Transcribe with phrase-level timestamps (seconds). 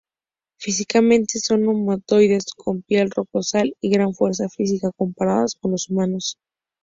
[0.59, 6.39] Físicamente, son humanoides con piel rocosa y gran fuerza física, comparados con los humanos.